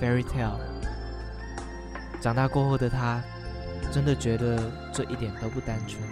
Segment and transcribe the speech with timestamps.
[0.00, 0.58] ，Fairy Tale。
[2.20, 3.22] 长大过后的他，
[3.92, 6.02] 真的觉得这一点都不单纯。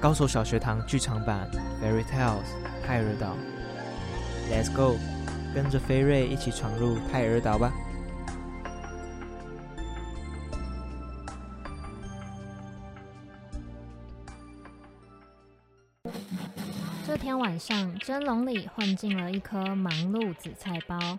[0.00, 1.48] 高手小学堂剧场版
[1.84, 2.42] 《Fairy Tales》
[2.86, 3.34] 泰尔岛
[4.50, 4.96] ，Let's go，
[5.54, 7.72] 跟着菲瑞一起闯入泰尔岛吧。
[17.06, 21.18] 这天晚上，蒸笼里混进了一颗忙碌紫菜包。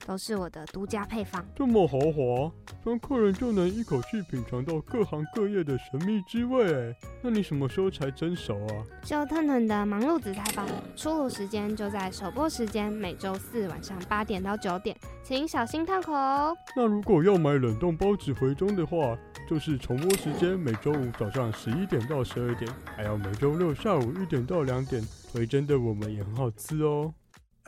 [0.05, 2.51] 都是我的独家配方，这么豪华，
[2.83, 6.95] 让客人就能一口气品尝到各行各业的神秘滋味。
[7.21, 8.73] 那你什么时候才蒸熟啊？
[9.03, 16.55] 就腾腾的忙碌紫菜包，出炉时间就在首播时间，每周四晚上八点到九点，请小心烫口哦。
[16.75, 27.13] 那如果要买冷冻包子回中的话，就是重播时间每周五早上十一点到十二点，还有每周六下午一点到两点，回蒸的我们也很好吃哦。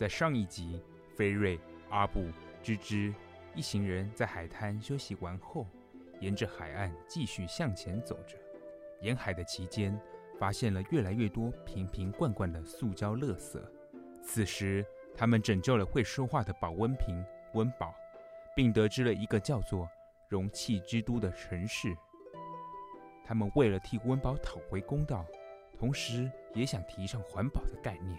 [0.00, 0.82] 在上一集，
[1.14, 2.24] 菲瑞、阿布、
[2.62, 3.14] 芝芝
[3.54, 5.66] 一行人在海滩休息完后，
[6.20, 8.34] 沿着海岸继续向前走着。
[9.02, 10.00] 沿海的期间，
[10.38, 13.60] 发现了越来越多瓶瓶罐罐的塑胶垃圾。
[14.24, 14.82] 此时，
[15.14, 17.22] 他们拯救了会说话的保温瓶
[17.52, 17.94] 温宝，
[18.56, 19.86] 并得知了一个叫做
[20.30, 21.94] “容器之都”的城市。
[23.22, 25.26] 他们为了替温宝讨回公道，
[25.78, 28.18] 同时也想提倡环保的概念。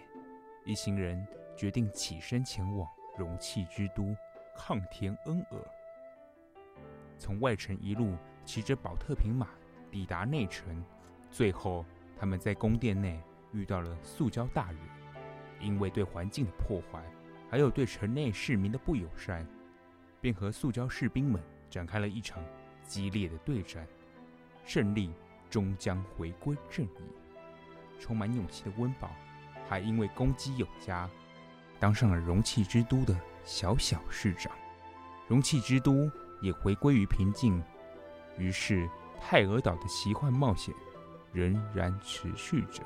[0.64, 1.26] 一行人。
[1.62, 4.16] 决定起身前往容器之都
[4.56, 5.60] 抗天恩尔。
[7.20, 9.48] 从外城一路骑着宝特瓶马
[9.92, 10.84] 抵达内城，
[11.30, 11.86] 最后
[12.18, 13.22] 他们在宫殿内
[13.54, 14.80] 遇到了塑胶大人。
[15.60, 17.00] 因为对环境的破坏，
[17.48, 19.46] 还有对城内市民的不友善，
[20.20, 21.40] 便和塑胶士兵们
[21.70, 22.44] 展开了一场
[22.88, 23.88] 激烈的对战。
[24.66, 25.14] 胜利
[25.48, 27.04] 终将回归正义。
[28.00, 29.12] 充满勇气的温饱，
[29.70, 31.08] 还因为攻击有加。
[31.82, 34.52] 当上了容器之都的小小市长，
[35.28, 36.08] 容器之都
[36.40, 37.62] 也回归于平静。
[38.38, 38.88] 于是，
[39.20, 40.74] 泰尔岛的奇幻冒险
[41.34, 42.84] 仍然持续着。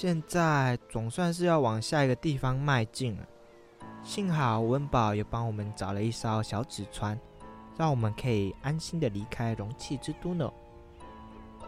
[0.00, 3.28] 现在总算是要往下一个地方迈进了。
[4.02, 7.20] 幸好温宝也帮我们找了一艘小纸船，
[7.76, 10.50] 让我们可以安心的离开容器之都呢。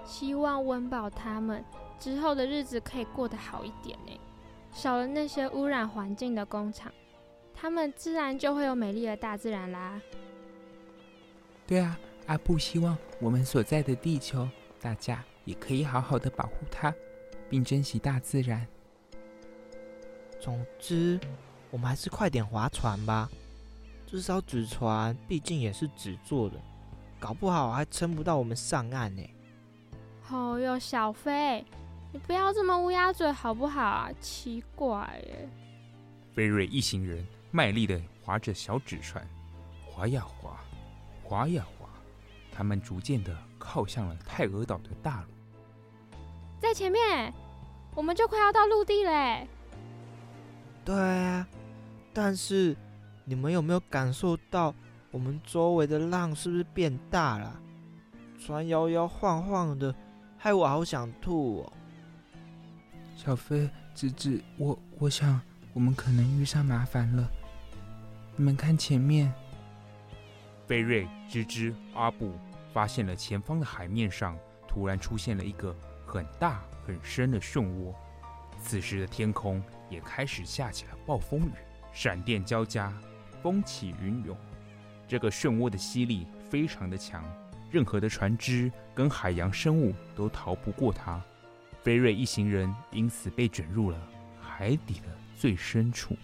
[0.03, 1.62] 希望温宝他们
[2.00, 4.19] 之后的日子可以过得好一点呢，
[4.72, 6.91] 少了那些污染环境的工厂，
[7.53, 10.01] 他们自然就会有美丽的大自然啦。
[11.66, 11.98] 对啊，
[12.28, 14.48] 阿布希望我们所在的地球，
[14.80, 16.95] 大家也可以好好的保护它。
[17.53, 18.66] 并珍惜大自然。
[20.41, 21.21] 总之，
[21.71, 23.28] 我们还是快点划船吧。
[24.07, 26.57] 这艘纸船毕竟也是纸做的，
[27.21, 29.22] 搞不好还撑不到我们上岸呢。
[30.31, 31.63] 哦哟，小飞，
[32.10, 34.10] 你不要这么乌鸦嘴好不好啊？
[34.19, 35.47] 奇怪耶。
[36.34, 39.28] 菲瑞一行人卖力的划着小纸船，
[39.84, 40.59] 划呀划，
[41.22, 41.87] 划呀划，
[42.51, 45.31] 他们逐渐的靠向了泰俄岛的大陆。
[46.62, 47.34] 在前面，
[47.92, 49.48] 我们就快要到陆地嘞。
[50.84, 51.44] 对啊，
[52.14, 52.76] 但是
[53.24, 54.72] 你们有没有感受到
[55.10, 57.60] 我们周围的浪是不是变大了？
[58.38, 59.92] 船摇摇晃晃的，
[60.38, 61.72] 害我好想吐哦。
[63.16, 65.41] 小飞、芝芝，我我想
[65.74, 67.28] 我们可能遇上麻烦了。
[68.36, 69.34] 你们看前面，
[70.68, 72.32] 菲瑞、吱吱、阿布
[72.72, 74.38] 发现了前方的海面上
[74.68, 75.74] 突然出现了一个
[76.12, 77.94] 很大很深的漩涡。
[78.60, 81.53] 此时的天空也开始下起了暴风雨，
[81.91, 82.92] 闪电交加，
[83.42, 84.36] 风起云涌。
[85.09, 87.24] 这个漩涡的吸力非常的强，
[87.70, 91.18] 任何的船只跟海洋生物都逃不过它。
[91.82, 93.98] 菲瑞一行人因此被卷入了
[94.38, 96.15] 海底的最深处。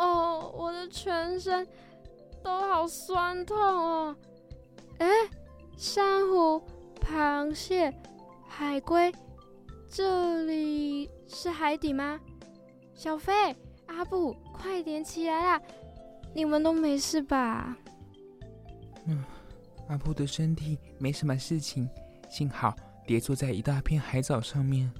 [0.00, 1.66] 哦，我的全身
[2.42, 4.16] 都好酸痛哦！
[4.96, 5.06] 哎，
[5.76, 6.62] 珊瑚、
[6.98, 7.92] 螃蟹、
[8.48, 9.12] 海龟，
[9.90, 12.18] 这里是海底吗？
[12.94, 13.54] 小飞、
[13.86, 15.62] 阿布，快点起来啦！
[16.34, 17.76] 你们都没事吧？
[19.04, 19.22] 嗯，
[19.88, 21.86] 阿布的身体没什么事情，
[22.30, 22.74] 幸好
[23.06, 24.90] 跌坐在一大片海藻上面，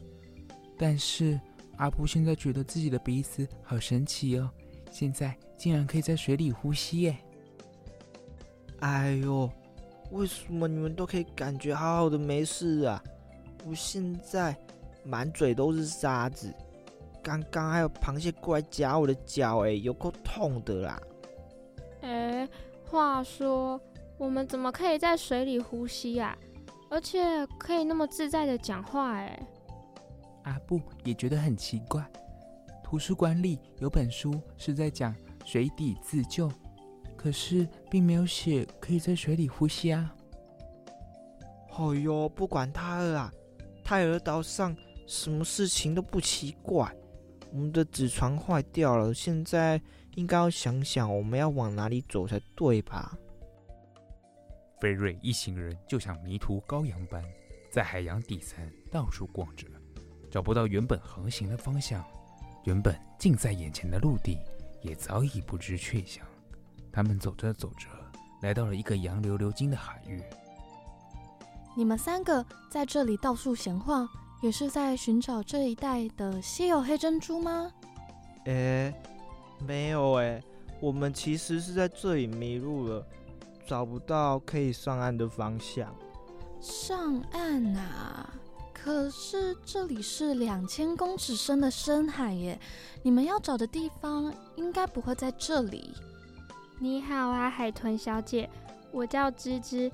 [0.77, 1.41] 但是。
[1.77, 4.51] 阿布现在觉得自己的鼻子好神奇哦，
[4.91, 7.17] 现在竟然可以在水里呼吸耶！
[8.81, 9.51] 哎呦，
[10.11, 13.03] 为什么你们都可以感觉好好的没事啊？
[13.67, 14.57] 我现在
[15.05, 16.53] 满嘴都是沙子，
[17.23, 21.01] 刚刚还有螃蟹过来夹我的脚，哎，有够痛的啦！
[22.01, 22.49] 哎，
[22.87, 23.81] 话说
[24.17, 26.37] 我们怎么可以在水里呼吸呀？
[26.89, 29.41] 而且可以那么自在的讲话，哎。
[30.45, 32.03] 阿布也觉得很奇怪，
[32.91, 35.15] 图书馆里有本书是在讲
[35.45, 36.51] 水底自救，
[37.17, 40.13] 可是并没有写可以在水里呼吸啊。
[41.79, 43.33] 哦哟，不管他了啊，
[43.85, 44.77] 泰尔岛上
[45.07, 46.93] 什么事情都不奇怪。
[47.53, 49.81] 我们的纸船坏掉了，现在
[50.17, 53.17] 应该要想想我们要往哪里走才对吧？
[54.81, 57.23] 菲瑞一行人就像迷途羔羊般，
[57.71, 59.69] 在海洋底层到处逛着。
[60.29, 62.05] 找不到原本航行的方向，
[62.65, 64.39] 原本近在眼前的陆地
[64.83, 66.25] 也早已不知去向。
[66.93, 67.89] 他们走着走着，
[68.43, 70.23] 来到了一个洋流流经的海域。
[71.77, 74.09] 你们三个在这里到处闲晃，
[74.43, 77.73] 也是在寻找这一带的稀有黑珍珠吗？
[78.45, 78.93] 诶，
[79.67, 80.43] 没有诶，
[80.81, 83.07] 我们其实是在这里迷路了，
[83.67, 85.95] 找不到可以上岸的方向。
[86.61, 88.35] 上岸啊！
[88.83, 92.59] 可是这里是两千公尺深的深海耶，
[93.03, 95.93] 你们要找的地方应该不会在这里。
[96.79, 98.49] 你好啊，海豚小姐，
[98.91, 99.93] 我叫芝芝，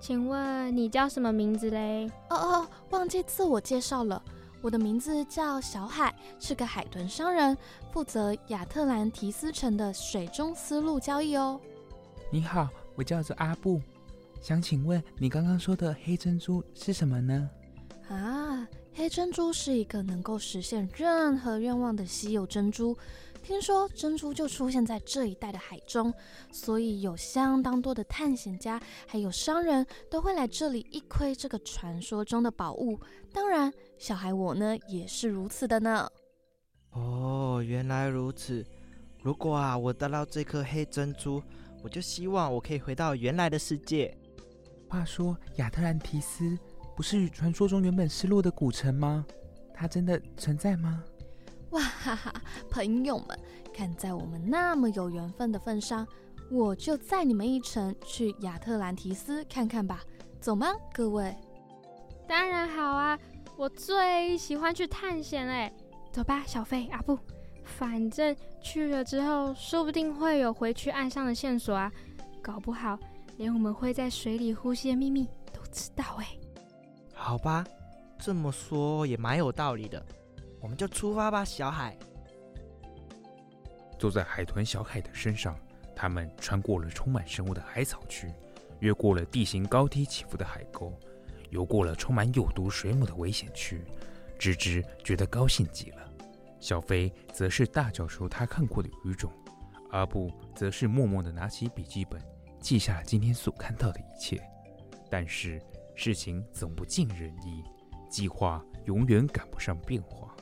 [0.00, 2.08] 请问你叫什么名字嘞？
[2.30, 4.22] 哦哦，忘记自我介绍了，
[4.62, 7.58] 我的名字叫小海，是个海豚商人，
[7.92, 11.60] 负责亚特兰提斯城的水中丝路交易哦。
[12.30, 13.80] 你好，我叫做阿布，
[14.40, 17.50] 想请问你刚刚说的黑珍珠是什么呢？
[18.08, 22.96] 啊，黑珍珠是一个能够实现任何愿望的稀有珍珠。
[23.42, 26.12] 听说珍珠就出现在这一带的海中，
[26.50, 32.98] 所以有相当多的探险家还有商人都会来这里一窥这个传说中的宝物。
[33.32, 36.08] 当然，小孩我呢也是如此的呢。
[36.92, 38.64] 哦，原来如此。
[39.22, 41.42] 如果啊我得到这颗黑珍珠，
[41.82, 44.16] 我就希望我可以回到原来的世界。
[44.88, 46.58] 话说亚特兰提斯。
[46.98, 49.24] 不是传说中原本失落的古城吗？
[49.72, 51.00] 它真的存在吗？
[51.70, 52.34] 哇哈哈，
[52.68, 53.38] 朋友们，
[53.72, 56.04] 看在我们那么有缘分的份上，
[56.50, 60.00] 我就载你们一程去亚特兰提斯看看吧，
[60.40, 61.32] 走吗，各位？
[62.26, 63.16] 当然好啊，
[63.56, 65.72] 我最喜欢去探险嘞！
[66.10, 67.16] 走吧，小飞、阿布，
[67.62, 71.92] 反正去了之后，说不定会有回去岸上的线索啊，
[72.42, 72.98] 搞不好
[73.36, 76.26] 连我们会在水里呼吸的秘密都知道哎。
[77.18, 77.62] 好吧，
[78.18, 80.02] 这么说也蛮有道理的，
[80.60, 81.94] 我们就出发吧，小海。
[83.98, 85.54] 坐在海豚小海的身上，
[85.94, 88.32] 他们穿过了充满生物的海草区，
[88.78, 90.90] 越过了地形高低起伏的海沟，
[91.50, 93.84] 游过了充满有毒水母的危险区。
[94.38, 96.10] 芝芝觉得高兴极了，
[96.60, 99.30] 小飞则是大叫出他看过的鱼种，
[99.90, 102.22] 阿布则是默默地拿起笔记本，
[102.58, 104.40] 记下了今天所看到的一切。
[105.10, 105.60] 但是。
[106.00, 107.64] 事情总不尽人意，
[108.08, 110.32] 计划永远赶不上变化。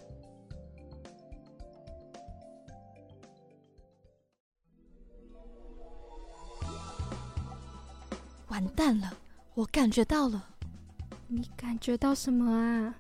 [8.49, 9.11] 完蛋了，
[9.55, 10.47] 我感觉到了。
[11.27, 12.95] 你感觉到什么啊？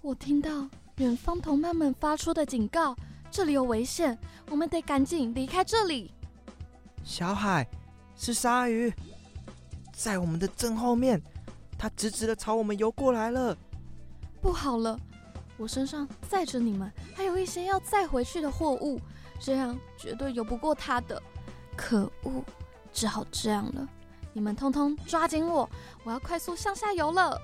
[0.00, 2.96] 我听到远方同伴们发出的警告，
[3.30, 4.18] 这里有危险，
[4.48, 6.10] 我们得赶紧离开这里。
[7.04, 7.68] 小海，
[8.16, 8.90] 是鲨鱼，
[9.92, 11.22] 在我们的正后面，
[11.82, 13.58] 它直直的朝我们游过来了。
[14.40, 14.96] 不好了，
[15.56, 19.00] 我身上载着你们，还有一些要载回去的货物，
[19.40, 21.20] 这样绝对游不过它的。
[21.76, 22.44] 可恶，
[22.92, 23.84] 只好这样了。
[24.32, 25.68] 你们通通抓紧我，
[26.04, 27.36] 我要快速向下游了。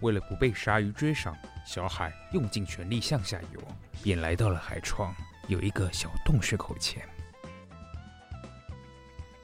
[0.00, 3.60] 为了不被鲨鱼追上，小海用尽全力向下游，
[4.04, 5.12] 便来到了海床，
[5.48, 7.02] 有一个小洞穴口前。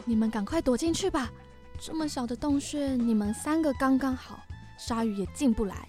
[0.05, 1.33] 你们赶快躲进去吧，
[1.81, 4.41] 这么小的洞穴，你们三个刚刚好，
[4.79, 5.89] 鲨鱼也进不来，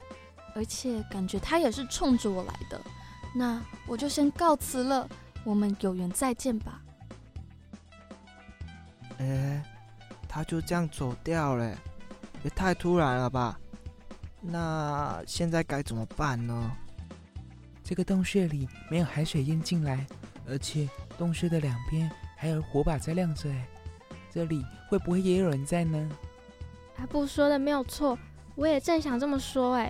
[0.54, 2.80] 而且感觉它也是冲着我来的。
[3.34, 5.10] 那我就先告辞了，
[5.44, 6.82] 我们有缘再见吧。
[9.18, 9.64] 哎。
[10.28, 11.74] 他就这样走掉了，
[12.44, 13.58] 也太突然了吧？
[14.42, 16.76] 那现在该怎么办呢？
[17.82, 20.06] 这个洞穴里没有海水淹进来，
[20.46, 23.66] 而且洞穴的两边还有火把在亮着，哎，
[24.36, 26.10] 这里会不会也有人在呢？
[26.98, 28.20] 阿布说的没有错，
[28.56, 29.90] 我也正想这么说，哎，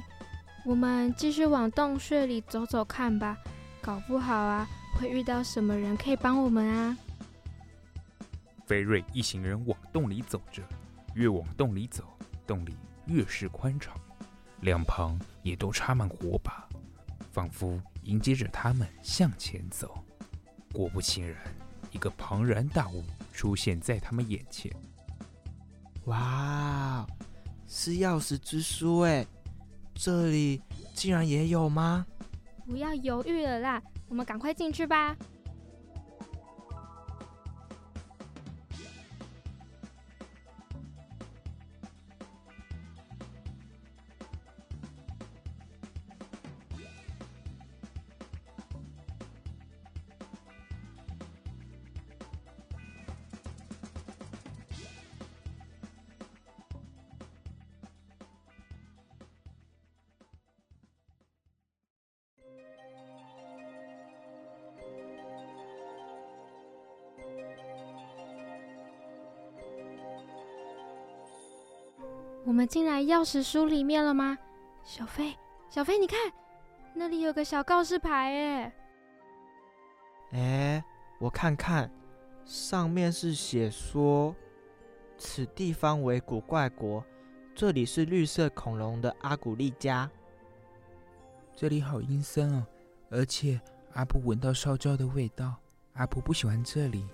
[0.63, 3.35] 我们继续往洞穴里走走看吧，
[3.81, 4.67] 搞不好啊，
[4.99, 6.95] 会遇到什么人可以帮我们啊。
[8.67, 10.61] 菲瑞一行人往洞里走着，
[11.15, 12.03] 越往洞里走，
[12.45, 13.95] 洞里越是宽敞，
[14.61, 16.69] 两旁也都插满火把，
[17.31, 19.97] 仿佛迎接着他们向前走。
[20.71, 21.35] 果不其然，
[21.95, 24.69] 一个庞然大物出现在他们眼前。
[26.07, 27.07] 哇，
[27.69, 29.25] 是钥匙之书哎！
[29.93, 30.61] 这里
[30.93, 32.05] 竟然也有吗？
[32.65, 35.15] 不要犹豫了啦，我们赶快进去吧。
[72.45, 74.37] 我们进来钥匙书里面了吗？
[74.83, 75.35] 小飞，
[75.67, 76.31] 小飞，你看，
[76.93, 78.73] 那里有个小告示牌，哎，
[80.33, 80.85] 哎，
[81.17, 81.89] 我看看，
[82.45, 84.35] 上面是写说，
[85.17, 87.03] 此地方为古怪国，
[87.55, 90.07] 这里是绿色恐龙的阿古丽家。
[91.55, 92.63] 这里好阴森哦，
[93.09, 93.59] 而且
[93.93, 95.55] 阿布闻到烧焦的味道，
[95.93, 97.07] 阿布不喜欢这里。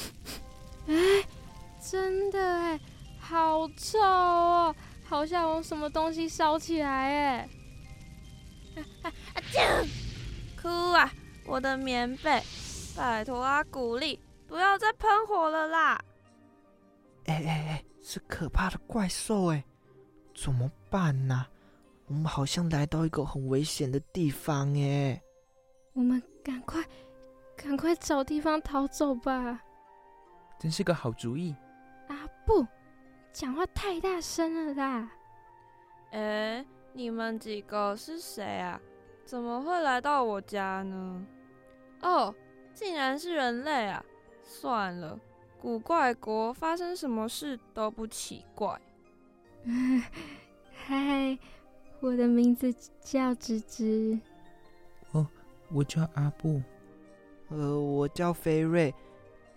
[0.88, 0.94] 哎，
[1.82, 2.80] 真的哎。
[3.32, 7.48] 好臭哦，好像有什么东西烧起来哎！
[8.76, 9.10] 啊啊啊！
[10.60, 11.10] 哭啊！
[11.46, 12.42] 我的棉被，
[12.94, 15.98] 拜托阿古丽，不要再喷火了啦！
[17.24, 19.64] 哎哎哎，是可怕的怪兽哎，
[20.34, 21.46] 怎么办呢？
[22.08, 25.18] 我们好像来到一个很危险的地方哎！
[25.94, 26.84] 我们赶快
[27.56, 29.58] 赶快找地方逃走吧！
[30.60, 31.56] 真是个好主意！
[32.08, 32.66] 阿布。
[33.32, 35.10] 讲话太大声了啦！
[36.10, 38.78] 哎，你们几个是谁啊？
[39.24, 41.26] 怎么会来到我家呢？
[42.02, 42.34] 哦，
[42.74, 44.04] 竟然是人类啊！
[44.42, 45.18] 算了，
[45.58, 48.78] 古怪国发生什么事都不奇怪。
[50.86, 51.38] 嗨，
[52.00, 52.70] 我的名字
[53.00, 54.20] 叫芝芝。
[55.12, 55.26] 哦，
[55.70, 56.60] 我叫阿布。
[57.48, 58.94] 呃，我叫菲瑞，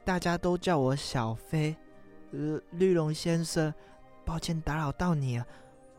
[0.05, 1.75] 大家都叫我小飞。
[2.35, 3.73] 呃，绿龙先生，
[4.25, 5.45] 抱歉打扰到你了。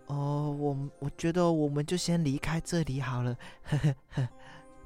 [0.08, 3.34] 哦，我我觉得我们就先离开这里好了。
[3.64, 4.28] 呵呵呵。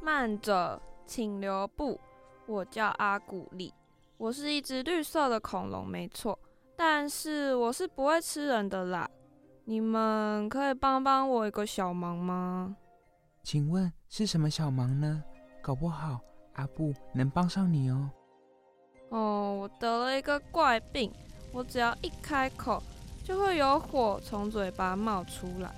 [0.01, 2.01] 慢着，请留步。
[2.47, 3.73] 我叫阿古丽，
[4.17, 6.39] 我是一只绿色的恐龙，没错。
[6.77, 9.11] 但是我是不会吃人的啦。
[9.65, 12.77] 你们可以帮帮我一个小忙吗？
[13.43, 15.23] 请问是什么小忙呢？
[15.61, 16.21] 搞不好
[16.55, 18.11] 阿布能帮上你哦。
[19.11, 21.13] 哦，我得了一个怪病。
[21.53, 22.83] 我只要一开口，
[23.25, 25.71] 就会有火从嘴巴冒出来，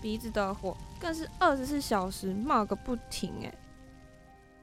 [0.00, 3.32] 鼻子的火更是二十四小时冒个不停。
[3.42, 3.54] 哎，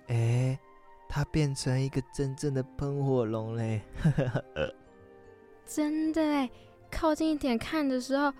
[0.07, 0.59] 哎，
[1.07, 3.81] 它变成一个真正的喷火龙嘞！
[5.65, 6.49] 真的哎，
[6.91, 8.33] 靠近一点看的时候，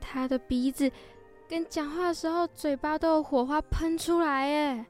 [0.00, 0.90] 它的鼻子
[1.48, 4.86] 跟讲话的时候嘴巴都有火花喷出来哎。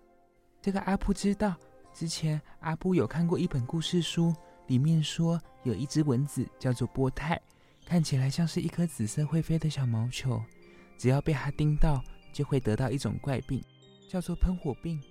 [0.60, 1.54] 这个阿布知道，
[1.92, 4.34] 之前阿布有看过一本故事书，
[4.68, 7.38] 里面说有一只蚊子叫做波泰，
[7.84, 10.40] 看起来像是一颗紫色会飞的小毛球，
[10.96, 13.62] 只要被它叮到，就会得到一种怪病，
[14.08, 15.02] 叫做喷火病。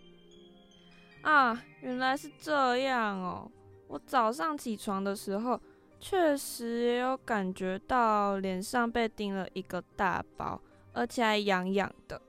[1.21, 3.51] 啊，原来是这样哦！
[3.87, 5.59] 我早上起床的时候，
[5.99, 10.61] 确实也有感觉到脸上被叮了一个大包，
[10.93, 12.21] 而且还痒痒的，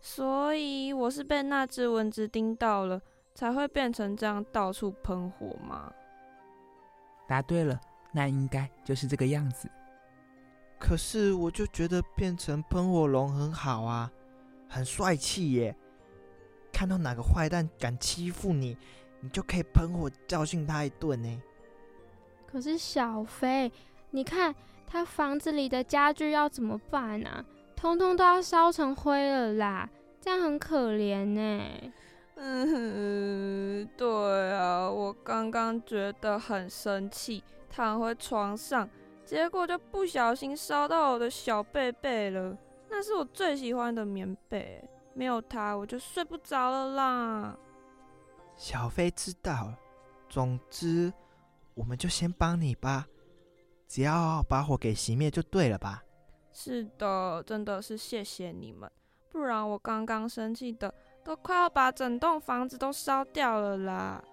[0.00, 3.00] 所以我是被那只蚊子叮到了，
[3.34, 5.92] 才会变成这样到处喷火吗？
[7.32, 7.80] 答对了，
[8.12, 9.70] 那应该就是这个样子。
[10.78, 14.12] 可是我就觉得变成喷火龙很好啊，
[14.68, 15.74] 很帅气耶！
[16.70, 18.76] 看到哪个坏蛋敢欺负你，
[19.20, 21.42] 你就可以喷火教训他一顿呢。
[22.46, 23.72] 可是小飞，
[24.10, 24.54] 你看
[24.86, 27.42] 他房子里的家具要怎么办啊？
[27.74, 29.88] 通通都要烧成灰了啦，
[30.20, 31.62] 这样很可怜呢。
[32.34, 34.41] 嗯，对啊，我
[35.52, 38.88] 刚刚觉得很生气，躺回床上，
[39.22, 42.56] 结果就不小心烧到我的小被被了。
[42.88, 44.82] 那是我最喜欢的棉被。
[45.14, 47.54] 没有它，我就睡不着了啦。
[48.56, 49.78] 小飞知道了，
[50.26, 51.12] 总之，
[51.74, 53.06] 我们就先帮你吧，
[53.86, 56.02] 只要把火给熄灭就对了吧？
[56.50, 58.90] 是的，真的是谢谢你们，
[59.28, 64.24] 不然我刚刚生气的都快要把整栋房子都烧掉了啦。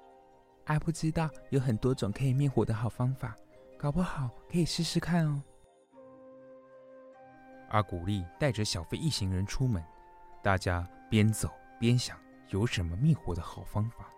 [0.70, 3.36] 阿布知道有很多种可以灭火的好方法，
[3.76, 5.42] 搞不好可以试试看哦。
[7.70, 9.84] 阿古丽带着小飞一行人出门。
[10.44, 11.50] 大家边走
[11.80, 12.18] 边想
[12.50, 14.14] 有什么灭火的好方法。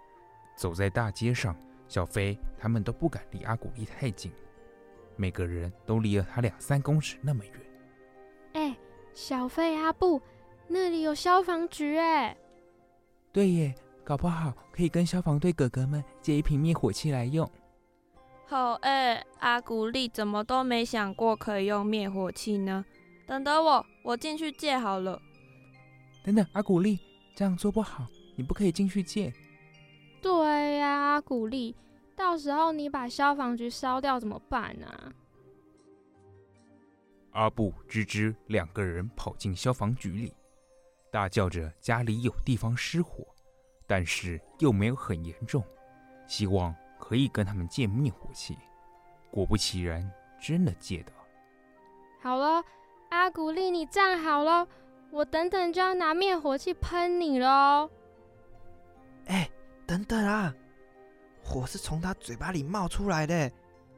[0.57, 1.55] 走在大街上，
[1.87, 4.29] 小飞他们都不敢离阿古丽太近，
[5.15, 7.53] 每个人都离了他两三公尺那么远。
[8.53, 8.77] 哎，
[9.13, 10.21] 小飞阿布，
[10.67, 12.35] 那里有消防局哎！
[13.31, 17.49] 对耶，搞不好可以跟消防队哥哥们借一瓶灭火器来用。
[18.47, 22.83] 好哎，阿古丽怎么都没想过可以用灭火器呢？
[23.25, 25.21] 等等我，我进去借好了。
[26.23, 26.99] 等等，阿古丽，
[27.33, 29.33] 这样做不好，你不可以进去借。
[30.21, 31.75] 对呀，阿古丽，
[32.15, 34.87] 到时候你把消防局烧掉怎么办呢？
[34.87, 35.13] 啊？
[37.31, 40.33] 阿布、吱吱两个人跑进消防局里，
[41.09, 43.25] 大叫着家里有地方失火，
[43.91, 45.61] 但是又没有很严重，
[46.25, 48.57] 希望可以跟他们借灭火器。
[49.29, 51.11] 果不其然，真的借到。
[52.21, 52.63] 好了，
[53.09, 54.65] 阿古丽，你站好了。
[55.09, 57.89] 我等等就要拿灭火器喷你喽！
[59.25, 59.49] 哎，
[59.85, 60.55] 等等啊，
[61.43, 63.51] 火是从他嘴巴里冒出来的，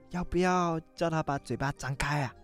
[0.10, 2.36] 要不要叫他把嘴巴张开啊？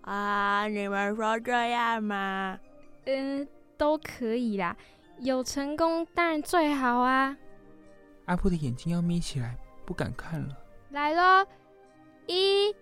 [0.00, 2.58] 啊，你们说这样吗？
[3.04, 4.74] 嗯，都可以啦，
[5.22, 7.36] 有成功当然最好啊。
[8.24, 10.56] 阿布的眼睛要眯起来，不敢看了。
[10.90, 11.46] 来喽，
[12.26, 12.74] 一、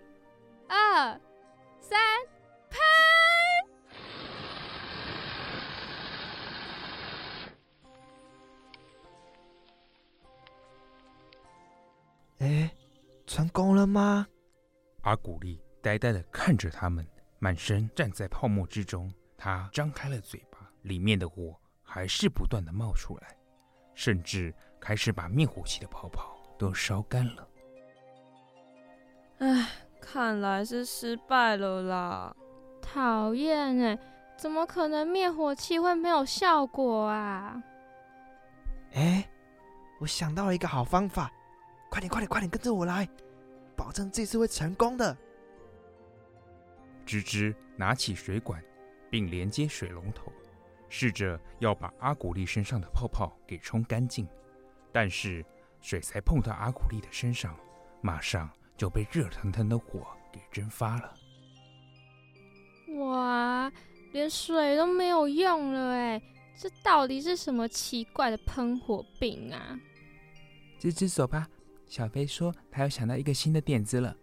[0.67, 1.19] 二、
[1.81, 1.99] 三，
[2.69, 2.79] 喷！
[12.37, 12.73] 哎，
[13.27, 14.25] 成功了吗？
[15.01, 17.05] 阿古丽呆呆的看着他们，
[17.39, 19.11] 满身站在泡沫之中。
[19.37, 21.59] 他张开了嘴巴，里面的火
[21.91, 23.35] 还是不断的冒出来，
[23.95, 27.47] 甚至开始把灭火器的泡泡都烧干了。
[29.39, 29.67] 唉，
[29.99, 32.35] 看来是失败了啦！
[32.79, 33.97] 讨厌哎，
[34.37, 37.59] 怎么可能灭火器会没有效果啊？
[38.93, 39.27] 哎，
[39.99, 41.31] 我想到了一个好方法。
[41.89, 43.09] 快点，快点，快点，跟着我来，
[43.75, 45.17] 保证这次会成功的。
[47.03, 48.63] 吱吱拿起水管，
[49.09, 50.31] 并连接水龙头，
[50.89, 54.27] 试着要把阿古丽身上的泡泡给冲干净。
[54.91, 55.45] 但是
[55.81, 57.55] 水才碰到阿古丽的身上，
[58.01, 61.13] 马上就被热腾腾的火给蒸发了。
[62.97, 63.71] 哇，
[64.11, 66.21] 连水都没有用了哎！
[66.57, 69.79] 这到底是什么奇怪的喷火病啊？
[70.79, 71.47] 吱吱，走吧。
[71.85, 74.15] 小飞说：“他又想到一个新的点子了。”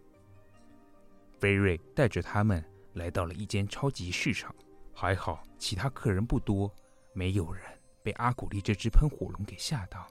[1.39, 4.53] 飞瑞带着他们来到了一间超级市场，
[4.99, 6.73] 还好其他客人不多，
[7.13, 7.63] 没有人
[8.01, 10.07] 被阿古丽这只喷火龙给吓到。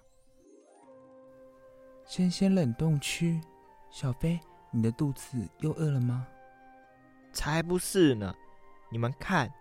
[2.04, 3.40] 生鲜冷冻区，
[3.90, 4.38] 小飞，
[4.70, 6.24] 你的肚子又饿了吗？
[7.32, 8.32] 才不是呢！
[8.88, 9.52] 你们看，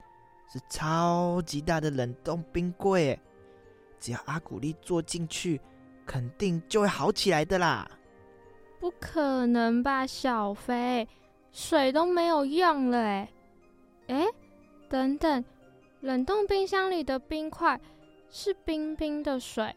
[0.48, 3.20] 是超级大的冷冻冰柜，
[4.00, 5.60] 只要阿古丽坐进去。
[6.06, 7.90] 肯定就会好起来的啦！
[8.80, 11.10] 不可能吧，小飞，
[11.52, 13.28] 水都没有用了哎！
[14.10, 14.24] 哎，
[14.90, 15.44] 等等，
[16.02, 17.80] 冷冻冰箱里的冰块
[18.30, 19.76] 是冰冰的水，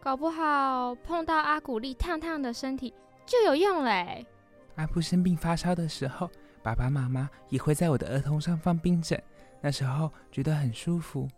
[0.00, 2.92] 搞不好碰到阿古丽烫烫的身体
[3.24, 4.26] 就有用嘞。
[4.76, 6.30] 阿布生病发烧的时候，
[6.62, 9.22] 爸爸妈妈也会在我的额头上放冰枕，
[9.60, 11.28] 那时候觉得很舒服。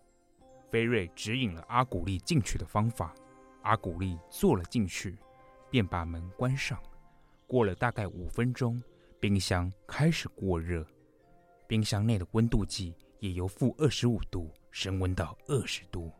[0.70, 3.14] 菲瑞指引了阿古丽进去的方法，
[3.62, 5.16] 阿古丽坐了进去，
[5.70, 6.78] 便把门关上。
[7.46, 8.82] 过了大概五分钟，
[9.20, 10.86] 冰箱开始过热，
[11.66, 16.10] 冰箱内的温度计也由负二十五度升温到二十度，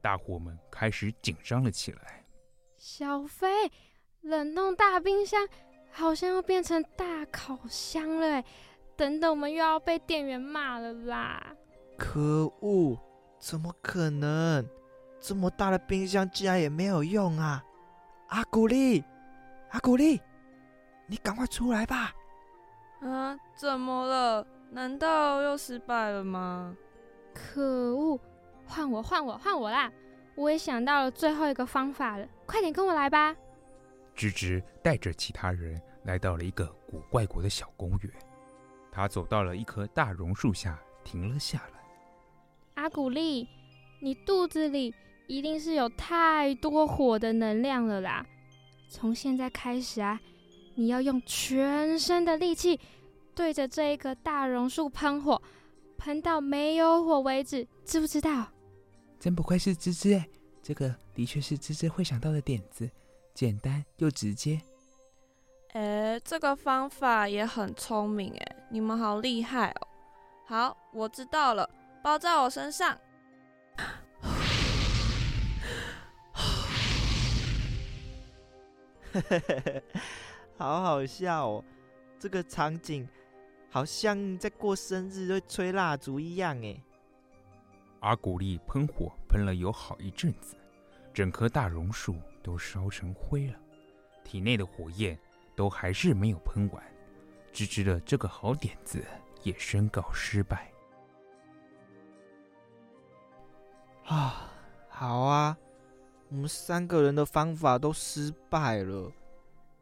[0.00, 2.24] 大伙们开始紧张了起来。
[2.76, 3.70] 小飞，
[4.22, 5.48] 冷冻大冰箱
[5.92, 8.44] 好像要变成大烤箱了哎！
[8.96, 11.54] 等等，我们又要被店员骂了啦！
[11.96, 12.98] 可恶！
[13.38, 14.68] 怎么可能？
[15.20, 17.64] 这么大的冰箱竟然也没有用啊！
[18.30, 19.04] 阿古丽，
[19.70, 20.20] 阿古丽，
[21.06, 22.12] 你赶快出来吧！
[23.00, 24.44] 啊，怎么了？
[24.70, 26.76] 难道又失败了吗？
[27.34, 28.18] 可恶！
[28.66, 29.90] 换我，换我，换我啦！
[30.34, 33.34] 我也想到了最后一个方法了，快点跟我来吧！
[34.14, 38.12] 芝芝带着其他人来到了一个古怪国的小公园，
[38.92, 41.80] 他走到了一棵大榕树下，停了下来。
[42.74, 43.48] 阿古丽，
[44.00, 44.94] 你肚子里
[45.26, 48.26] 一定是有太多火的能量了啦！
[48.90, 50.20] 从现在开始啊，
[50.74, 52.78] 你要用全身的力气
[53.38, 55.40] 对着这一棵大榕树喷火，
[55.96, 58.48] 喷到没有火为止，知不知道？
[59.20, 60.28] 真不愧是芝芝哎，
[60.60, 62.90] 这个的确是芝芝会想到的点子，
[63.34, 64.60] 简单又直接。
[65.68, 69.86] 哎，这个方法也很聪明哎，你们好厉害哦！
[70.44, 71.70] 好，我知道了。
[72.02, 72.98] 包在我身上，
[80.58, 81.64] 好好笑哦！
[82.18, 83.08] 这个场景
[83.70, 86.80] 好像在过生日会吹蜡烛一样哎。
[88.00, 90.56] 阿古丽喷火喷了有好一阵子，
[91.12, 93.58] 整棵大榕树都烧成灰了，
[94.24, 95.18] 体内的火焰
[95.56, 96.82] 都还是没有喷完，
[97.52, 99.04] 芝芝的这个好点子
[99.42, 100.70] 也宣告失败。
[104.04, 104.50] 啊，
[104.88, 105.58] 好啊，
[106.30, 109.12] 我们三个人的方法都失败了。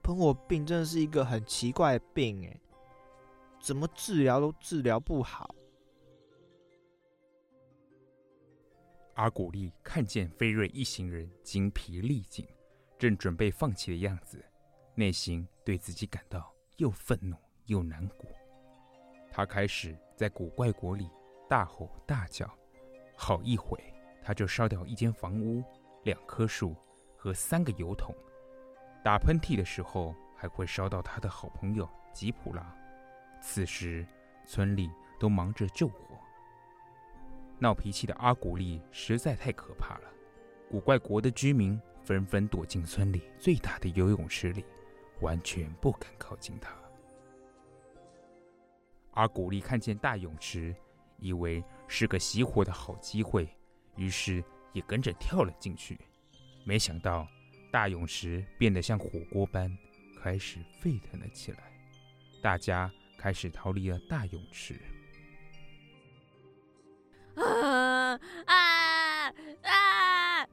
[0.02, 2.60] 喷火病真的是一个很奇怪的病，哎，
[3.60, 5.54] 怎么治疗都治疗不好。
[9.14, 12.46] 阿古丽看见菲瑞一行人精疲力尽，
[12.98, 14.44] 正准备放弃的样子，
[14.94, 18.28] 内心对自己感到又愤怒又难过。
[19.30, 21.10] 他开始在古怪国里
[21.48, 22.48] 大吼大叫，
[23.16, 23.82] 好一会。
[24.22, 25.62] 他就烧掉一间房屋、
[26.02, 26.74] 两棵树
[27.16, 28.12] 和三个油桶，
[29.04, 32.76] 打喷嚏的时候还会烧到他的好朋友吉普拉。
[33.40, 34.06] 此时，
[34.44, 36.18] 村里都忙着救火。
[37.58, 40.10] 闹脾气的阿古丽实在太可怕了，
[40.68, 44.64] 古怪国的居民纷纷躲进村里最大的游泳池里，
[45.20, 46.76] 完全不敢靠近他。
[49.12, 50.76] 阿古丽看见大泳池，
[51.18, 53.48] 以为是个熄火的好机会。
[53.96, 54.44] 于是
[54.74, 55.98] 也跟着跳了进去，
[56.66, 57.26] 没想到
[57.72, 59.74] 大泳池变得像火锅般，
[60.22, 61.58] 开始沸腾了起来。
[62.42, 64.74] 大家开始逃离了大泳池。
[67.36, 70.46] 啊啊啊啊！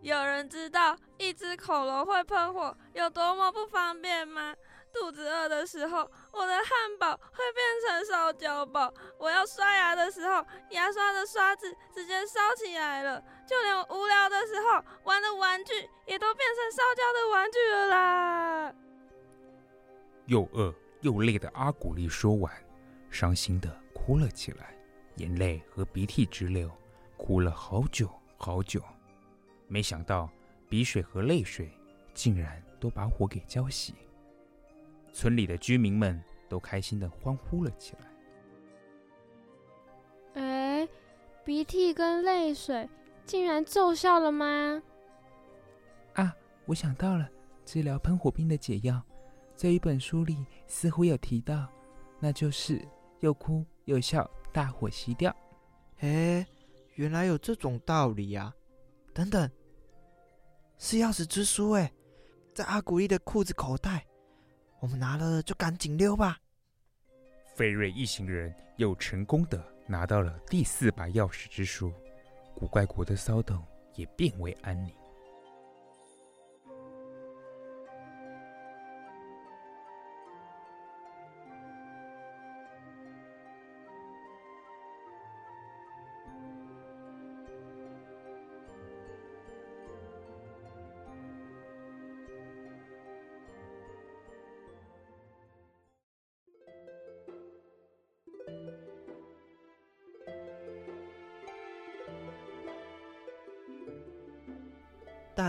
[0.00, 4.54] 有人知道一只恐龙会喷火有多么不方便吗？
[4.92, 18.74] 肚子饿的时候，我的汉堡会变成烧焦堡；我要刷牙的时候，牙刷的刷子直接烧起来了；就连我无聊的时候玩的玩具，也都变成烧焦的玩具了啦！
[20.26, 22.52] 又饿又累的阿古丽说完，
[23.10, 24.74] 伤心的哭了起来，
[25.16, 26.70] 眼泪和鼻涕直流，
[27.16, 28.82] 哭了好久好久。
[29.66, 30.30] 没想到
[30.68, 31.70] 鼻水和泪水
[32.12, 33.92] 竟然都把火给浇熄。
[35.12, 37.96] 村里的居民们都开心的欢呼了起
[40.34, 40.42] 来。
[40.42, 40.88] 哎，
[41.44, 42.88] 鼻涕跟泪水
[43.24, 44.82] 竟然奏效了吗？
[46.14, 46.36] 啊，
[46.66, 47.28] 我想到了
[47.64, 49.02] 治疗喷火病的解药，
[49.54, 51.68] 在一本书里似乎有提到，
[52.20, 52.80] 那就是
[53.18, 55.34] 又哭又笑，大火熄掉。
[55.98, 56.46] 哎，
[56.94, 58.54] 原来有这种道理啊！
[59.12, 59.50] 等等，
[60.78, 61.92] 是钥匙之书哎，
[62.54, 64.06] 在阿古丽的裤子口袋。
[64.78, 66.38] 我们拿了就赶紧溜吧。
[67.56, 71.92] 菲瑞一行人又成功的拿到了第四把钥匙之书，
[72.54, 73.62] 古怪国的骚动
[73.96, 74.94] 也变为安宁。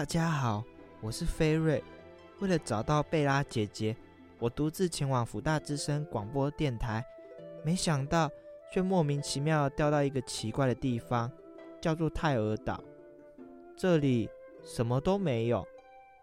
[0.02, 0.64] 大家好，
[1.00, 1.84] 我是菲瑞。
[2.40, 3.96] 为了找到贝拉姐姐，
[4.40, 7.06] 我独自前往福大之声广播电台，
[7.64, 8.28] 没想到
[8.74, 11.32] 却莫名其妙掉到一个奇怪的地方，
[11.80, 12.84] 叫做泰尔岛。
[13.78, 14.28] 这里
[14.64, 15.64] 什么都没有，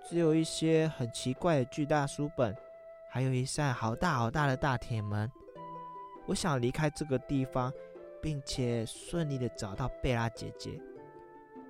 [0.09, 2.53] 只有一些很奇怪的巨大书本，
[3.09, 5.31] 还有一扇好大好大的大铁门。
[6.27, 7.73] 我想离开这个地方，
[8.21, 10.81] 并且顺利的找到贝拉姐姐。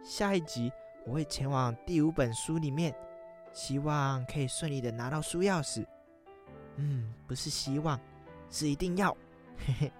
[0.02, 0.72] 下一集
[1.08, 2.94] 我会前往第五本书里面。
[3.50, 5.84] 希望可以顺利的拿到书钥匙。
[6.76, 7.98] 嗯，不是希望，
[8.50, 9.10] 是一定要。
[9.56, 9.92] 嘿嘿。